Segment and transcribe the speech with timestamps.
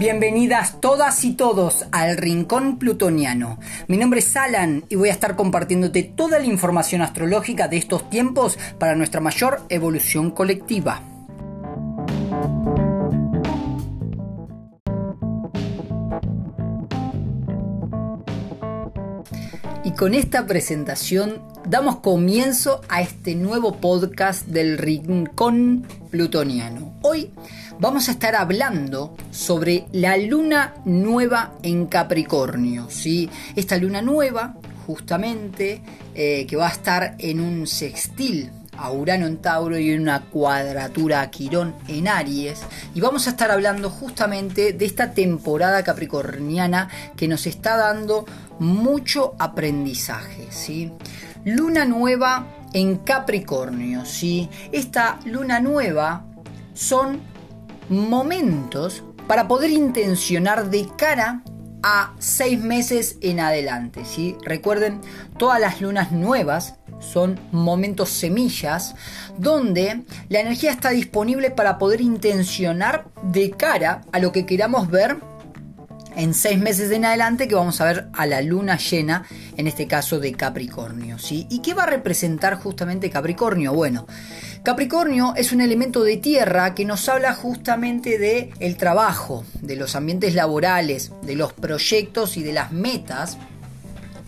[0.00, 3.58] Bienvenidas todas y todos al Rincón Plutoniano.
[3.86, 8.08] Mi nombre es Alan y voy a estar compartiéndote toda la información astrológica de estos
[8.08, 11.02] tiempos para nuestra mayor evolución colectiva.
[19.84, 26.94] Y con esta presentación damos comienzo a este nuevo podcast del Rincón Plutoniano.
[27.02, 27.30] Hoy
[27.80, 32.90] vamos a estar hablando sobre la luna nueva en Capricornio.
[32.90, 33.30] ¿sí?
[33.56, 34.54] Esta luna nueva,
[34.86, 35.82] justamente,
[36.14, 41.22] eh, que va a estar en un sextil a Urano en Tauro y una cuadratura
[41.22, 42.60] a Quirón en Aries.
[42.94, 48.26] Y vamos a estar hablando justamente de esta temporada capricorniana que nos está dando
[48.58, 50.48] mucho aprendizaje.
[50.50, 50.92] ¿sí?
[51.46, 54.04] Luna nueva en Capricornio.
[54.04, 54.50] ¿sí?
[54.70, 56.26] Esta luna nueva
[56.74, 57.29] son
[57.90, 61.42] momentos para poder intencionar de cara
[61.82, 64.04] a seis meses en adelante.
[64.04, 64.36] ¿sí?
[64.44, 65.00] Recuerden,
[65.38, 68.94] todas las lunas nuevas son momentos semillas
[69.38, 75.16] donde la energía está disponible para poder intencionar de cara a lo que queramos ver
[76.16, 79.24] en seis meses en adelante que vamos a ver a la luna llena,
[79.56, 81.18] en este caso de Capricornio.
[81.18, 81.46] ¿sí?
[81.50, 83.72] ¿Y qué va a representar justamente Capricornio?
[83.72, 84.06] Bueno,
[84.62, 89.96] Capricornio es un elemento de tierra que nos habla justamente de el trabajo, de los
[89.96, 93.38] ambientes laborales, de los proyectos y de las metas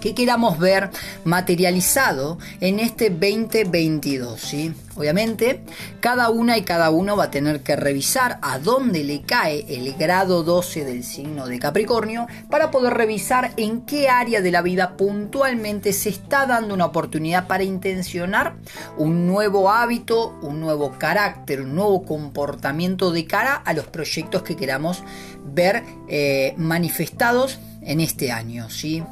[0.00, 0.90] que queramos ver
[1.24, 4.40] materializado en este 2022.
[4.40, 4.74] ¿sí?
[4.96, 5.62] Obviamente,
[6.00, 9.94] cada una y cada uno va a tener que revisar a dónde le cae el
[9.94, 14.96] grado 12 del signo de Capricornio para poder revisar en qué área de la vida
[14.96, 18.56] puntualmente se está dando una oportunidad para intencionar
[18.98, 24.56] un nuevo hábito, un nuevo carácter, un nuevo comportamiento de cara a los proyectos que
[24.56, 25.02] queramos
[25.44, 28.68] ver eh, manifestados en este año.
[28.70, 29.02] ¿sí?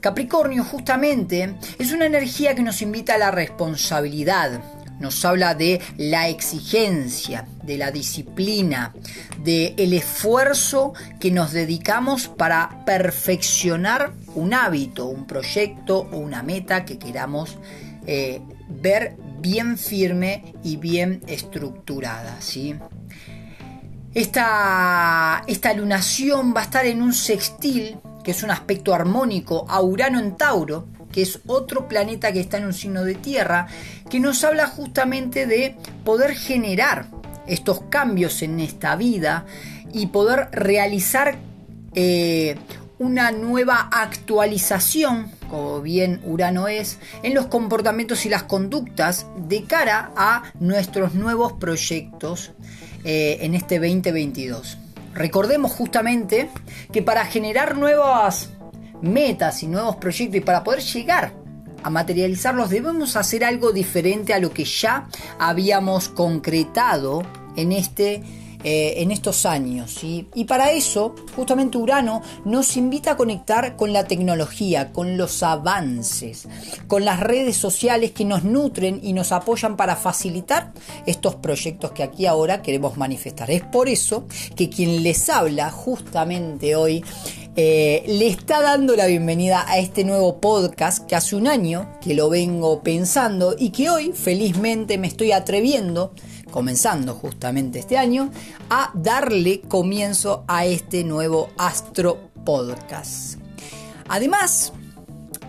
[0.00, 4.60] Capricornio justamente es una energía que nos invita a la responsabilidad,
[5.00, 8.94] nos habla de la exigencia, de la disciplina,
[9.42, 16.84] de el esfuerzo que nos dedicamos para perfeccionar un hábito, un proyecto o una meta
[16.84, 17.58] que queramos
[18.06, 22.36] eh, ver bien firme y bien estructurada.
[22.40, 22.74] ¿sí?
[24.14, 29.80] Esta, esta lunación va a estar en un sextil que es un aspecto armónico a
[29.80, 33.68] Urano en Tauro, que es otro planeta que está en un signo de tierra,
[34.10, 37.06] que nos habla justamente de poder generar
[37.46, 39.46] estos cambios en esta vida
[39.94, 41.38] y poder realizar
[41.94, 42.56] eh,
[42.98, 50.12] una nueva actualización, como bien Urano es, en los comportamientos y las conductas de cara
[50.18, 52.52] a nuestros nuevos proyectos
[53.04, 54.76] eh, en este 2022.
[55.18, 56.48] Recordemos justamente
[56.92, 58.50] que para generar nuevas
[59.02, 61.32] metas y nuevos proyectos y para poder llegar
[61.82, 65.08] a materializarlos debemos hacer algo diferente a lo que ya
[65.40, 67.24] habíamos concretado
[67.56, 68.22] en este
[68.64, 69.98] eh, en estos años.
[70.02, 76.48] Y para eso, justamente Urano nos invita a conectar con la tecnología, con los avances,
[76.86, 80.72] con las redes sociales que nos nutren y nos apoyan para facilitar
[81.06, 83.50] estos proyectos que aquí ahora queremos manifestar.
[83.50, 84.26] Es por eso
[84.56, 87.04] que quien les habla justamente hoy
[87.60, 92.14] eh, le está dando la bienvenida a este nuevo podcast que hace un año que
[92.14, 96.12] lo vengo pensando y que hoy felizmente me estoy atreviendo
[96.50, 98.30] comenzando justamente este año,
[98.70, 103.38] a darle comienzo a este nuevo Astro Podcast.
[104.08, 104.72] Además,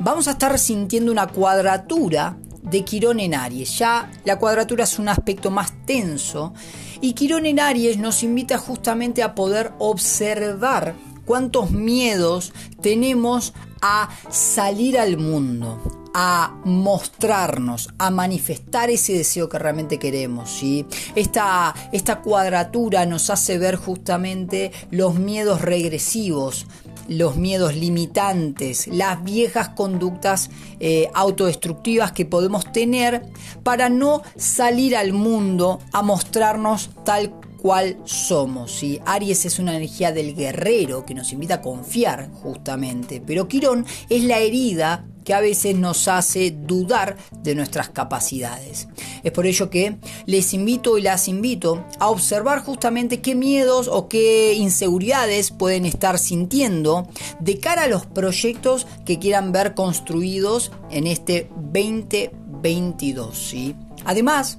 [0.00, 3.78] vamos a estar sintiendo una cuadratura de Quirón en Aries.
[3.78, 6.52] Ya la cuadratura es un aspecto más tenso
[7.00, 10.94] y Quirón en Aries nos invita justamente a poder observar
[11.24, 19.98] cuántos miedos tenemos a salir al mundo, a mostrarnos, a manifestar ese deseo que realmente
[19.98, 20.50] queremos.
[20.50, 20.86] ¿sí?
[21.14, 26.66] Esta, esta cuadratura nos hace ver justamente los miedos regresivos,
[27.08, 33.22] los miedos limitantes, las viejas conductas eh, autodestructivas que podemos tener
[33.62, 38.72] para no salir al mundo a mostrarnos tal cual somos.
[38.72, 39.00] ¿sí?
[39.04, 44.24] Aries es una energía del guerrero que nos invita a confiar justamente, pero Quirón es
[44.24, 48.88] la herida que a veces nos hace dudar de nuestras capacidades.
[49.22, 54.08] Es por ello que les invito y las invito a observar justamente qué miedos o
[54.08, 57.10] qué inseguridades pueden estar sintiendo
[57.40, 63.36] de cara a los proyectos que quieran ver construidos en este 2022.
[63.36, 63.76] ¿sí?
[64.06, 64.56] Además,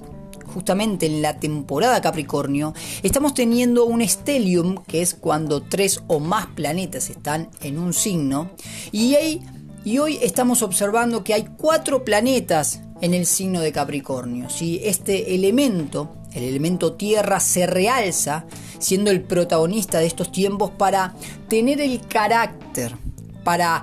[0.54, 6.46] justamente en la temporada Capricornio, estamos teniendo un stellium, que es cuando tres o más
[6.46, 8.52] planetas están en un signo,
[8.92, 9.40] y,
[9.84, 14.50] y hoy estamos observando que hay cuatro planetas en el signo de Capricornio.
[14.50, 18.44] Si Este elemento, el elemento tierra, se realza
[18.78, 21.14] siendo el protagonista de estos tiempos para
[21.48, 22.94] tener el carácter,
[23.42, 23.82] para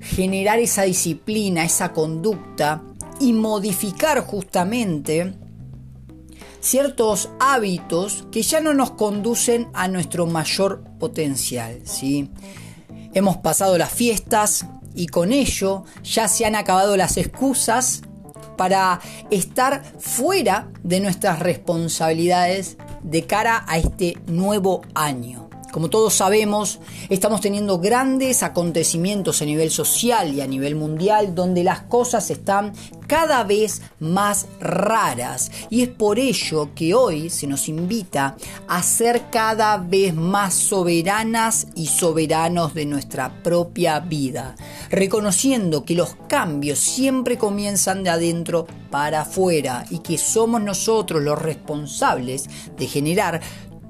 [0.00, 2.82] generar esa disciplina, esa conducta
[3.20, 5.34] y modificar justamente
[6.60, 11.80] ciertos hábitos que ya no nos conducen a nuestro mayor potencial.
[11.84, 12.30] ¿sí?
[13.12, 18.02] Hemos pasado las fiestas y con ello ya se han acabado las excusas
[18.56, 19.00] para
[19.30, 25.41] estar fuera de nuestras responsabilidades de cara a este nuevo año.
[25.72, 31.64] Como todos sabemos, estamos teniendo grandes acontecimientos a nivel social y a nivel mundial donde
[31.64, 32.74] las cosas están
[33.06, 35.50] cada vez más raras.
[35.70, 38.36] Y es por ello que hoy se nos invita
[38.68, 44.54] a ser cada vez más soberanas y soberanos de nuestra propia vida,
[44.90, 51.40] reconociendo que los cambios siempre comienzan de adentro para afuera y que somos nosotros los
[51.40, 53.40] responsables de generar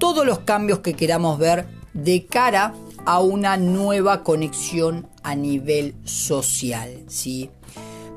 [0.03, 2.73] todos los cambios que queramos ver de cara
[3.05, 7.05] a una nueva conexión a nivel social.
[7.07, 7.49] ¿sí?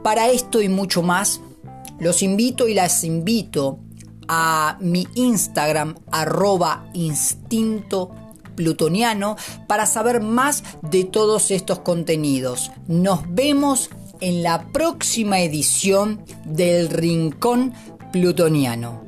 [0.02, 1.40] Para esto y mucho más,
[2.00, 3.78] los invito y las invito
[4.26, 8.10] a mi Instagram arroba instinto
[8.56, 9.36] plutoniano
[9.68, 12.72] para saber más de todos estos contenidos.
[12.88, 13.90] Nos vemos
[14.20, 17.74] en la próxima edición del Rincón
[18.10, 19.05] Plutoniano.